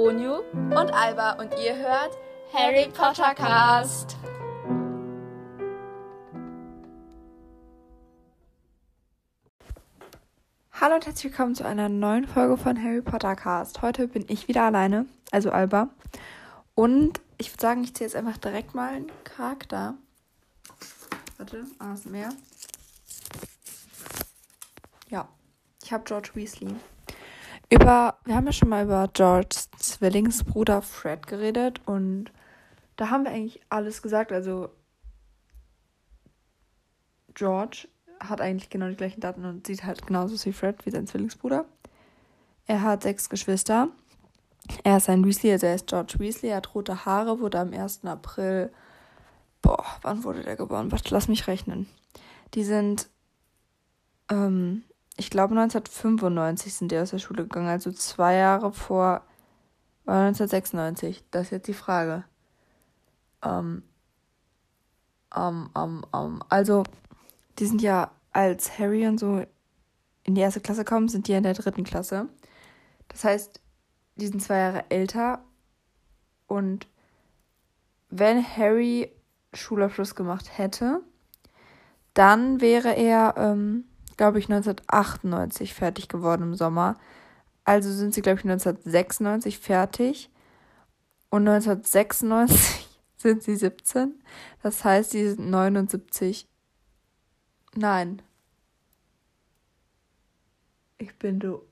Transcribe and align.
Onyu 0.00 0.36
und 0.54 0.94
Alba 0.94 1.32
und 1.32 1.52
ihr 1.62 1.76
hört 1.76 2.16
Harry 2.54 2.88
Potter 2.88 3.34
Cast. 3.34 4.16
Hallo 10.72 10.94
und 10.94 11.04
herzlich 11.04 11.24
willkommen 11.24 11.54
zu 11.54 11.66
einer 11.66 11.90
neuen 11.90 12.26
Folge 12.26 12.56
von 12.56 12.82
Harry 12.82 13.02
Potter 13.02 13.36
Cast. 13.36 13.82
Heute 13.82 14.08
bin 14.08 14.24
ich 14.28 14.48
wieder 14.48 14.62
alleine, 14.62 15.04
also 15.32 15.50
Alba. 15.50 15.90
Und 16.74 17.20
ich 17.36 17.52
würde 17.52 17.60
sagen, 17.60 17.84
ich 17.84 17.94
ziehe 17.94 18.08
jetzt 18.08 18.16
einfach 18.16 18.38
direkt 18.38 18.74
mal 18.74 18.94
einen 18.94 19.12
Charakter. 19.24 19.96
Warte, 21.36 21.66
ah, 21.78 21.92
ist 21.92 22.06
mehr. 22.06 22.30
Ja, 25.10 25.28
ich 25.84 25.92
habe 25.92 26.04
George 26.04 26.30
Weasley. 26.32 26.74
Über, 27.68 28.16
wir 28.24 28.34
haben 28.34 28.46
ja 28.46 28.52
schon 28.52 28.70
mal 28.70 28.84
über 28.84 29.06
Georges 29.12 29.69
Zwillingsbruder 30.00 30.80
Fred 30.80 31.26
geredet 31.26 31.82
und 31.84 32.32
da 32.96 33.10
haben 33.10 33.24
wir 33.24 33.32
eigentlich 33.32 33.60
alles 33.68 34.00
gesagt. 34.00 34.32
Also 34.32 34.70
George 37.34 37.86
hat 38.18 38.40
eigentlich 38.40 38.70
genau 38.70 38.88
die 38.88 38.96
gleichen 38.96 39.20
Daten 39.20 39.44
und 39.44 39.66
sieht 39.66 39.84
halt 39.84 40.06
genauso 40.06 40.42
wie 40.44 40.52
Fred, 40.52 40.84
wie 40.86 40.90
sein 40.90 41.06
Zwillingsbruder. 41.06 41.66
Er 42.66 42.82
hat 42.82 43.02
sechs 43.02 43.28
Geschwister. 43.28 43.88
Er 44.84 44.96
ist 44.96 45.10
ein 45.10 45.24
Weasley, 45.24 45.52
also 45.52 45.66
er 45.66 45.74
ist 45.74 45.86
George 45.86 46.14
Weasley. 46.18 46.50
Er 46.50 46.56
hat 46.56 46.74
rote 46.74 47.04
Haare, 47.04 47.40
wurde 47.40 47.60
am 47.60 47.72
1. 47.72 48.04
April. 48.04 48.72
Boah, 49.60 49.84
wann 50.00 50.24
wurde 50.24 50.42
der 50.42 50.56
geboren? 50.56 50.90
Warte, 50.92 51.12
lass 51.12 51.28
mich 51.28 51.46
rechnen. 51.46 51.86
Die 52.54 52.64
sind 52.64 53.10
ähm, 54.30 54.82
ich 55.20 55.28
glaube 55.28 55.52
1995 55.52 56.72
sind 56.72 56.90
die 56.90 56.98
aus 56.98 57.10
der 57.10 57.18
Schule 57.18 57.42
gegangen, 57.42 57.68
also 57.68 57.92
zwei 57.92 58.36
Jahre 58.36 58.72
vor 58.72 59.22
war 60.10 60.26
1996. 60.26 61.24
Das 61.30 61.46
ist 61.46 61.50
jetzt 61.50 61.68
die 61.68 61.74
Frage. 61.74 62.24
Ähm, 63.42 63.82
ähm, 65.34 65.70
ähm, 65.76 66.04
ähm, 66.14 66.42
also, 66.48 66.84
die 67.58 67.66
sind 67.66 67.82
ja 67.82 68.10
als 68.32 68.78
Harry 68.78 69.06
und 69.06 69.18
so 69.18 69.44
in 70.24 70.34
die 70.34 70.40
erste 70.40 70.60
Klasse 70.60 70.84
kommen, 70.84 71.08
sind 71.08 71.28
die 71.28 71.32
in 71.32 71.42
der 71.42 71.54
dritten 71.54 71.84
Klasse. 71.84 72.28
Das 73.08 73.24
heißt, 73.24 73.60
die 74.16 74.26
sind 74.26 74.42
zwei 74.42 74.58
Jahre 74.58 74.84
älter 74.90 75.42
und 76.46 76.86
wenn 78.10 78.44
Harry 78.56 79.10
Schulabschluss 79.54 80.14
gemacht 80.14 80.58
hätte, 80.58 81.00
dann 82.14 82.60
wäre 82.60 82.94
er 82.96 83.34
ähm, 83.36 83.84
glaube 84.20 84.38
ich, 84.38 84.50
1998 84.50 85.72
fertig 85.72 86.06
geworden 86.06 86.42
im 86.42 86.54
Sommer. 86.54 86.96
Also 87.70 87.92
sind 87.92 88.12
sie, 88.12 88.20
glaube 88.20 88.40
ich, 88.40 88.44
1996 88.44 89.60
fertig. 89.60 90.28
Und 91.30 91.46
1996 91.46 92.88
sind 93.16 93.44
sie 93.44 93.54
17. 93.54 94.20
Das 94.60 94.82
heißt, 94.82 95.12
sie 95.12 95.28
sind 95.28 95.50
79. 95.50 96.48
Nein. 97.76 98.22
Ich 100.98 101.16
bin 101.16 101.38
du. 101.38 101.62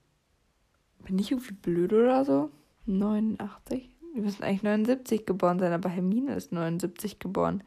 Bin 1.00 1.18
ich 1.18 1.32
irgendwie 1.32 1.54
blöd 1.54 1.92
oder 1.92 2.24
so? 2.24 2.52
89? 2.86 3.90
Wir 4.14 4.22
müssen 4.22 4.44
eigentlich 4.44 4.62
79 4.62 5.26
geboren 5.26 5.58
sein, 5.58 5.72
aber 5.72 5.88
Hermine 5.88 6.36
ist 6.36 6.52
79 6.52 7.18
geboren. 7.18 7.64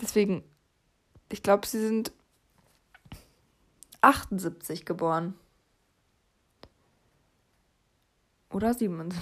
Deswegen, 0.00 0.42
ich 1.30 1.44
glaube, 1.44 1.64
sie 1.64 1.78
sind 1.78 2.10
78 4.00 4.84
geboren. 4.84 5.34
Oder 8.56 8.72
77. 8.72 9.20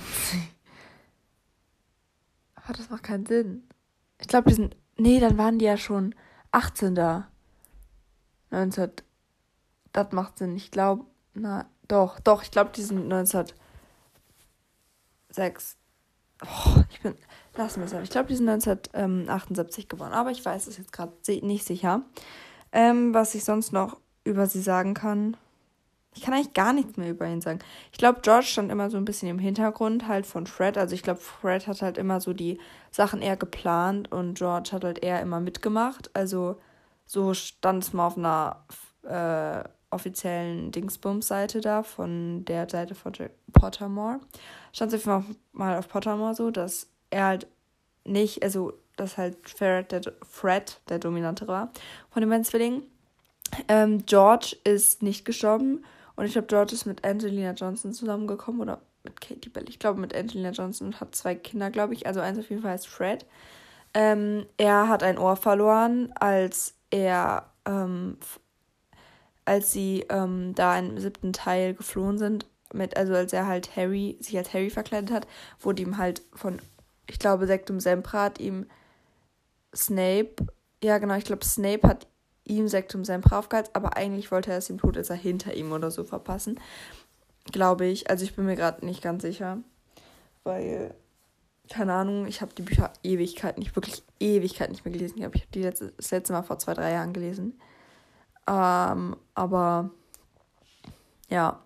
Aber 2.54 2.72
das 2.72 2.88
macht 2.88 3.02
keinen 3.02 3.26
Sinn. 3.26 3.68
Ich 4.20 4.28
glaube, 4.28 4.48
die 4.48 4.54
sind. 4.54 4.76
Nee, 4.96 5.18
dann 5.18 5.36
waren 5.36 5.58
die 5.58 5.64
ja 5.64 5.76
schon 5.76 6.14
18 6.52 6.94
da. 6.94 7.26
19. 8.50 8.92
Das 9.90 10.12
macht 10.12 10.38
Sinn. 10.38 10.54
Ich 10.54 10.70
glaube. 10.70 11.04
Na, 11.34 11.66
doch, 11.88 12.20
doch, 12.20 12.44
ich 12.44 12.52
glaube, 12.52 12.70
die 12.76 12.82
sind 12.82 13.12
1906. 13.12 13.56
Oh, 16.42 16.84
ich 16.88 17.00
bin. 17.00 17.16
Lassen 17.56 17.80
wir 17.80 17.86
es 17.86 18.04
Ich 18.04 18.10
glaube, 18.10 18.28
die 18.28 18.36
sind 18.36 18.48
1978 18.48 19.88
geboren. 19.88 20.12
Aber 20.12 20.30
ich 20.30 20.44
weiß 20.44 20.68
es 20.68 20.78
jetzt 20.78 20.92
gerade 20.92 21.12
nicht 21.44 21.66
sicher. 21.66 22.02
Ähm, 22.70 23.12
was 23.12 23.34
ich 23.34 23.42
sonst 23.42 23.72
noch 23.72 23.98
über 24.22 24.46
sie 24.46 24.62
sagen 24.62 24.94
kann. 24.94 25.36
Ich 26.14 26.22
kann 26.22 26.34
eigentlich 26.34 26.54
gar 26.54 26.72
nichts 26.72 26.96
mehr 26.96 27.10
über 27.10 27.26
ihn 27.26 27.40
sagen. 27.40 27.58
Ich 27.92 27.98
glaube, 27.98 28.20
George 28.22 28.46
stand 28.46 28.70
immer 28.70 28.88
so 28.88 28.96
ein 28.96 29.04
bisschen 29.04 29.28
im 29.28 29.38
Hintergrund 29.38 30.06
halt 30.06 30.26
von 30.26 30.46
Fred. 30.46 30.78
Also 30.78 30.94
ich 30.94 31.02
glaube, 31.02 31.20
Fred 31.20 31.66
hat 31.66 31.82
halt 31.82 31.98
immer 31.98 32.20
so 32.20 32.32
die 32.32 32.58
Sachen 32.90 33.20
eher 33.20 33.36
geplant 33.36 34.12
und 34.12 34.34
George 34.34 34.70
hat 34.72 34.84
halt 34.84 35.02
eher 35.02 35.20
immer 35.20 35.40
mitgemacht. 35.40 36.10
Also 36.14 36.60
so 37.04 37.34
stand 37.34 37.82
es 37.82 37.92
mal 37.92 38.06
auf 38.06 38.16
einer 38.16 38.64
äh, 39.02 39.68
offiziellen 39.90 40.70
Dingsbums-Seite 40.72 41.60
da 41.60 41.82
von 41.82 42.44
der 42.44 42.68
Seite 42.68 42.94
von 42.94 43.12
Pottermore. 43.52 44.20
Stand 44.72 44.92
es 44.92 45.06
auf 45.08 45.24
mal 45.52 45.78
auf 45.78 45.88
Pottermore 45.88 46.34
so, 46.34 46.50
dass 46.50 46.88
er 47.10 47.26
halt 47.26 47.46
nicht, 48.04 48.42
also 48.42 48.72
dass 48.96 49.16
halt 49.16 49.48
Fred 49.48 49.90
der, 49.90 50.02
Fred 50.22 50.80
der 50.88 50.98
Dominante 50.98 51.48
war 51.48 51.72
von 52.10 52.20
den 52.20 52.30
beiden 52.30 52.44
Zwillingen. 52.44 52.82
Ähm, 53.68 54.04
George 54.06 54.56
ist 54.64 55.02
nicht 55.02 55.24
gestorben 55.24 55.84
und 56.16 56.26
ich 56.26 56.32
glaube, 56.32 56.46
George 56.46 56.74
ist 56.74 56.86
mit 56.86 57.04
Angelina 57.04 57.52
Johnson 57.52 57.92
zusammengekommen 57.92 58.60
oder 58.60 58.80
mit 59.02 59.20
Katie 59.20 59.48
Bell. 59.48 59.68
Ich 59.68 59.78
glaube, 59.78 60.00
mit 60.00 60.14
Angelina 60.14 60.50
Johnson 60.50 60.88
und 60.88 61.00
hat 61.00 61.14
zwei 61.14 61.34
Kinder, 61.34 61.70
glaube 61.70 61.94
ich. 61.94 62.06
Also 62.06 62.20
eins 62.20 62.38
auf 62.38 62.48
jeden 62.50 62.62
Fall 62.62 62.72
heißt 62.72 62.86
Fred. 62.86 63.26
Ähm, 63.92 64.46
er 64.56 64.88
hat 64.88 65.02
ein 65.02 65.18
Ohr 65.18 65.36
verloren, 65.36 66.12
als 66.18 66.74
er, 66.90 67.50
ähm, 67.64 68.16
als 69.44 69.72
sie 69.72 70.04
ähm, 70.08 70.54
da 70.54 70.78
im 70.78 70.98
siebten 70.98 71.32
Teil 71.32 71.74
geflohen 71.74 72.18
sind. 72.18 72.46
Mit, 72.72 72.96
also 72.96 73.14
als 73.14 73.32
er 73.32 73.46
halt 73.46 73.76
Harry, 73.76 74.16
sich 74.20 74.36
als 74.36 74.52
Harry 74.52 74.70
verkleidet 74.70 75.12
hat, 75.12 75.26
wurde 75.60 75.82
ihm 75.82 75.96
halt 75.96 76.22
von, 76.32 76.60
ich 77.08 77.18
glaube, 77.18 77.46
Sektum 77.46 77.78
Sempra 77.78 78.32
ihm 78.38 78.66
Snape, 79.74 80.34
ja 80.82 80.98
genau, 80.98 81.14
ich 81.14 81.24
glaube, 81.24 81.44
Snape 81.44 81.86
hat 81.86 82.06
ihm 82.44 82.68
Sektum 82.68 83.04
Sempra 83.04 83.38
aufgehalten, 83.38 83.70
aber 83.72 83.96
eigentlich 83.96 84.30
wollte 84.30 84.52
er 84.52 84.58
es 84.58 84.66
dem 84.66 84.78
Todesser 84.78 85.14
hinter 85.14 85.54
ihm 85.54 85.72
oder 85.72 85.90
so 85.90 86.04
verpassen. 86.04 86.60
Glaube 87.52 87.86
ich. 87.86 88.10
Also 88.10 88.24
ich 88.24 88.34
bin 88.36 88.46
mir 88.46 88.56
gerade 88.56 88.84
nicht 88.84 89.02
ganz 89.02 89.22
sicher. 89.22 89.58
Weil, 90.44 90.94
keine 91.70 91.94
Ahnung, 91.94 92.26
ich 92.26 92.42
habe 92.42 92.54
die 92.54 92.62
Bücher 92.62 92.92
Ewigkeit 93.02 93.58
nicht, 93.58 93.74
wirklich 93.76 94.02
Ewigkeit 94.20 94.70
nicht 94.70 94.84
mehr 94.84 94.92
gelesen. 94.92 95.18
Ich 95.18 95.24
habe 95.24 95.38
die 95.54 95.62
letzte, 95.62 95.92
das 95.96 96.10
letzte 96.10 96.32
Mal 96.32 96.42
vor 96.42 96.58
zwei, 96.58 96.74
drei 96.74 96.92
Jahren 96.92 97.12
gelesen. 97.12 97.58
Ähm, 98.46 99.16
aber 99.34 99.90
ja. 101.30 101.60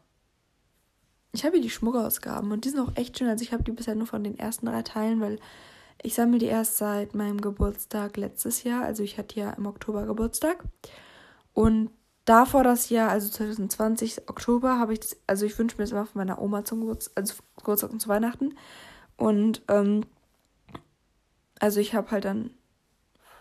Ich 1.33 1.45
habe 1.45 1.57
hier 1.57 1.63
die 1.63 1.71
Schmuckausgaben 1.71 2.51
und 2.53 2.65
die 2.65 2.71
sind 2.71 2.81
auch 2.81 2.97
echt 2.97 3.19
schön. 3.19 3.29
Also 3.29 3.43
ich 3.43 3.53
habe 3.53 3.63
die 3.63 3.73
bisher 3.73 3.95
nur 3.95 4.07
von 4.07 4.25
den 4.25 4.39
ersten 4.39 4.67
drei 4.67 4.83
Teilen, 4.83 5.21
weil 5.21 5.39
ich 6.03 6.15
sammle 6.15 6.39
die 6.39 6.47
erst 6.47 6.77
seit 6.77 7.15
meinem 7.15 7.41
Geburtstag 7.41 8.17
letztes 8.17 8.63
Jahr. 8.63 8.85
Also 8.85 9.03
ich 9.03 9.19
hatte 9.19 9.39
ja 9.39 9.51
im 9.51 9.67
Oktober 9.67 10.07
Geburtstag. 10.07 10.65
Und 11.53 11.91
davor 12.25 12.63
das 12.63 12.89
Jahr, 12.89 13.11
also 13.11 13.29
2020 13.29 14.29
Oktober, 14.29 14.79
habe 14.79 14.93
ich 14.93 15.01
das, 15.01 15.17
also 15.27 15.45
ich 15.45 15.59
wünsche 15.59 15.77
mir 15.77 15.85
das 15.85 15.93
immer 15.93 16.07
von 16.07 16.21
meiner 16.21 16.41
Oma 16.41 16.65
zum 16.65 16.81
Geburtstag, 16.81 17.13
also 17.17 17.35
Geburtstag 17.57 17.91
und 17.91 18.01
zu 18.01 18.09
Weihnachten. 18.09 18.55
Und 19.17 19.63
ähm, 19.69 20.05
also 21.59 21.81
ich 21.81 21.95
habe 21.95 22.11
halt 22.11 22.25
dann 22.25 22.51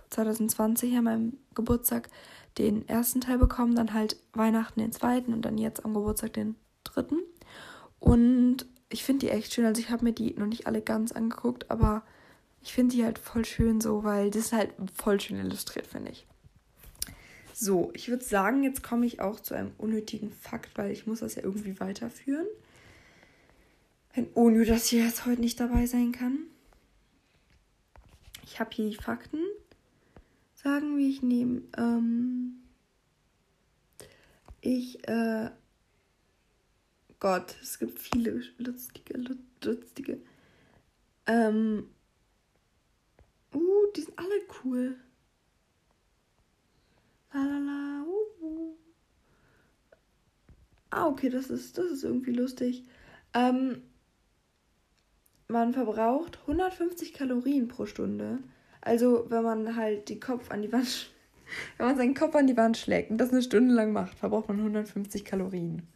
2020 0.09 0.97
an 0.97 1.03
meinem 1.03 1.37
Geburtstag 1.53 2.09
den 2.57 2.87
ersten 2.87 3.21
Teil 3.21 3.37
bekommen, 3.37 3.75
dann 3.75 3.93
halt 3.93 4.17
Weihnachten 4.33 4.79
den 4.79 4.91
zweiten 4.91 5.33
und 5.33 5.43
dann 5.43 5.57
jetzt 5.57 5.85
am 5.85 5.93
Geburtstag 5.93 6.33
den 6.33 6.55
dritten. 6.83 7.19
Und 7.99 8.65
ich 8.89 9.03
finde 9.03 9.25
die 9.25 9.31
echt 9.31 9.53
schön. 9.53 9.65
Also 9.65 9.81
ich 9.81 9.89
habe 9.89 10.03
mir 10.03 10.13
die 10.13 10.33
noch 10.33 10.47
nicht 10.47 10.65
alle 10.65 10.81
ganz 10.81 11.11
angeguckt, 11.11 11.69
aber 11.69 12.03
ich 12.67 12.73
finde 12.73 12.97
die 12.97 13.05
halt 13.05 13.17
voll 13.17 13.45
schön 13.45 13.79
so, 13.79 14.03
weil 14.03 14.29
das 14.29 14.47
ist 14.47 14.51
halt 14.51 14.73
voll 14.93 15.21
schön 15.21 15.39
illustriert, 15.39 15.87
finde 15.87 16.11
ich. 16.11 16.27
So, 17.53 17.91
ich 17.93 18.09
würde 18.09 18.25
sagen, 18.25 18.61
jetzt 18.61 18.83
komme 18.83 19.05
ich 19.05 19.21
auch 19.21 19.39
zu 19.39 19.53
einem 19.53 19.71
unnötigen 19.77 20.33
Fakt, 20.33 20.77
weil 20.77 20.91
ich 20.91 21.07
muss 21.07 21.21
das 21.21 21.35
ja 21.35 21.43
irgendwie 21.43 21.79
weiterführen. 21.79 22.45
Wenn 24.13 24.27
Onyu 24.35 24.65
das 24.65 24.87
hier 24.87 25.05
jetzt 25.05 25.25
heute 25.25 25.39
nicht 25.39 25.61
dabei 25.61 25.85
sein 25.85 26.11
kann. 26.11 26.39
Ich 28.43 28.59
habe 28.59 28.71
hier 28.73 28.89
die 28.89 28.97
Fakten. 28.97 29.39
Sagen, 30.55 30.97
wie 30.97 31.09
ich 31.09 31.21
nehme. 31.21 31.61
Ähm, 31.77 32.63
ich, 34.59 35.07
äh, 35.07 35.51
Gott, 37.21 37.55
es 37.61 37.79
gibt 37.79 37.97
viele 37.97 38.41
lustige, 38.57 39.37
lustige. 39.63 40.17
Ähm, 41.27 41.87
die 43.97 44.01
sind 44.01 44.17
alle 44.17 44.39
cool. 44.63 44.95
La 47.33 47.43
la 47.43 47.57
la. 47.57 48.05
Uh, 48.05 48.45
uh. 48.45 48.75
Ah, 50.89 51.07
okay, 51.07 51.29
das 51.29 51.49
ist, 51.49 51.77
das 51.77 51.87
ist 51.87 52.03
irgendwie 52.03 52.31
lustig. 52.31 52.83
Ähm, 53.33 53.81
man 55.47 55.73
verbraucht 55.73 56.39
150 56.41 57.13
Kalorien 57.13 57.67
pro 57.67 57.85
Stunde. 57.85 58.39
Also 58.81 59.25
wenn 59.29 59.43
man 59.43 59.75
halt 59.75 60.09
die 60.09 60.19
Kopf 60.19 60.51
an 60.51 60.61
die 60.61 60.71
Wand, 60.71 61.11
wenn 61.77 61.87
man 61.87 61.97
seinen 61.97 62.13
Kopf 62.13 62.35
an 62.35 62.47
die 62.47 62.57
Wand 62.57 62.77
schlägt 62.77 63.11
und 63.11 63.17
das 63.17 63.31
eine 63.31 63.41
Stunde 63.41 63.73
lang 63.73 63.91
macht, 63.91 64.17
verbraucht 64.17 64.47
man 64.47 64.59
150 64.59 65.25
Kalorien. 65.25 65.87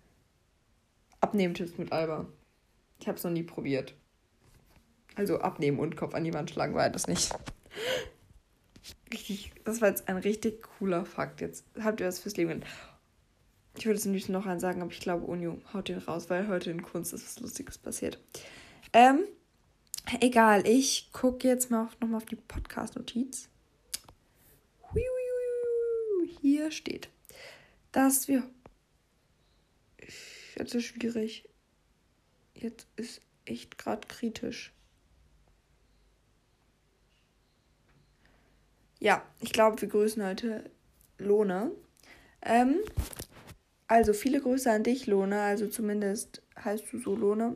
Abnehmtipps 1.21 1.77
mit 1.77 1.91
Alba. 1.91 2.27
Ich 2.99 3.07
habe 3.07 3.17
es 3.17 3.23
noch 3.23 3.31
nie 3.31 3.43
probiert. 3.43 3.93
Also 5.15 5.39
abnehmen 5.39 5.79
und 5.79 5.97
Kopf 5.97 6.13
an 6.13 6.23
die 6.23 6.33
Wand 6.33 6.51
schlagen 6.51 6.73
war 6.73 6.89
das 6.89 7.07
nicht. 7.07 7.31
Richtig, 9.11 9.51
das 9.65 9.81
war 9.81 9.89
jetzt 9.89 10.07
ein 10.07 10.17
richtig 10.17 10.63
cooler 10.77 11.05
Fakt. 11.05 11.41
Jetzt 11.41 11.65
habt 11.79 11.99
ihr 11.99 12.07
was 12.07 12.19
fürs 12.19 12.37
Leben. 12.37 12.63
Ich 13.77 13.85
würde 13.85 13.97
es 13.97 14.05
am 14.05 14.13
liebsten 14.13 14.33
noch 14.33 14.45
einen 14.45 14.59
sagen, 14.59 14.81
aber 14.81 14.91
ich 14.91 14.99
glaube, 14.99 15.25
Unio 15.25 15.61
haut 15.73 15.89
den 15.89 15.99
raus, 15.99 16.29
weil 16.29 16.47
heute 16.47 16.71
in 16.71 16.81
Kunst 16.81 17.13
ist 17.13 17.25
was 17.25 17.39
Lustiges 17.39 17.77
passiert. 17.77 18.19
Ähm, 18.93 19.23
egal, 20.19 20.67
ich 20.67 21.11
gucke 21.11 21.47
jetzt 21.47 21.71
mal 21.71 21.89
nochmal 21.99 22.17
auf 22.17 22.25
die 22.25 22.35
Podcast-Notiz. 22.35 23.49
Hier 26.41 26.71
steht, 26.71 27.09
dass 27.91 28.27
wir. 28.27 28.43
Jetzt 30.57 30.75
ist 30.75 30.85
schwierig. 30.85 31.47
Jetzt 32.55 32.87
ist 32.95 33.21
echt 33.45 33.77
gerade 33.77 34.07
kritisch. 34.07 34.73
Ja, 39.01 39.23
ich 39.39 39.51
glaube, 39.51 39.81
wir 39.81 39.87
grüßen 39.87 40.23
heute 40.23 40.69
Lohne. 41.17 41.71
Ähm, 42.43 42.75
also 43.87 44.13
viele 44.13 44.39
Grüße 44.39 44.71
an 44.71 44.83
dich, 44.83 45.07
Lohne. 45.07 45.41
Also 45.41 45.67
zumindest 45.67 46.43
heißt 46.63 46.85
du 46.91 46.99
so 46.99 47.15
Lohne. 47.15 47.55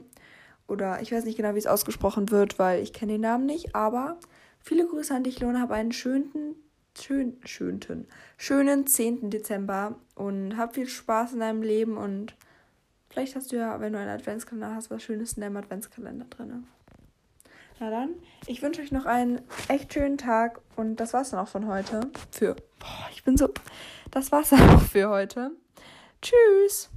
Oder 0.67 1.03
ich 1.03 1.11
weiß 1.11 1.23
nicht 1.23 1.37
genau, 1.37 1.53
wie 1.53 1.59
es 1.59 1.67
ausgesprochen 1.67 2.31
wird, 2.31 2.57
weil 2.57 2.81
ich 2.81 2.93
kenne 2.93 3.11
den 3.13 3.21
Namen 3.21 3.45
nicht. 3.45 3.75
Aber 3.75 4.19
viele 4.59 4.87
Grüße 4.87 5.13
an 5.13 5.23
dich, 5.23 5.39
Lohne. 5.39 5.61
Hab 5.61 5.69
einen 5.69 5.91
schönen, 5.91 6.55
schön, 6.99 7.37
schönten, 7.45 8.07
schönen 8.37 8.87
10. 8.87 9.29
Dezember 9.29 9.99
und 10.15 10.57
hab 10.57 10.73
viel 10.73 10.87
Spaß 10.87 11.33
in 11.33 11.41
deinem 11.41 11.61
Leben. 11.61 11.95
Und 11.95 12.35
vielleicht 13.07 13.35
hast 13.35 13.51
du 13.51 13.57
ja, 13.57 13.79
wenn 13.79 13.93
du 13.93 13.99
einen 13.99 14.09
Adventskalender 14.09 14.73
hast, 14.73 14.89
was 14.89 15.03
Schönes 15.03 15.33
in 15.33 15.41
deinem 15.41 15.57
Adventskalender 15.57 16.25
drin. 16.25 16.65
Na 17.79 17.89
dann, 17.89 18.15
ich 18.47 18.61
wünsche 18.61 18.81
euch 18.81 18.91
noch 18.91 19.05
einen 19.05 19.41
echt 19.67 19.93
schönen 19.93 20.17
Tag 20.17 20.61
und 20.75 20.97
das 20.97 21.13
war's 21.13 21.31
dann 21.31 21.41
auch 21.41 21.47
von 21.47 21.67
heute. 21.67 22.09
Für. 22.31 22.55
Boah, 22.79 23.09
ich 23.11 23.23
bin 23.23 23.35
so. 23.35 23.49
Das 24.11 24.31
war's 24.31 24.49
dann 24.49 24.69
auch 24.75 24.81
für 24.81 25.09
heute. 25.09 25.51
Tschüss. 26.21 26.89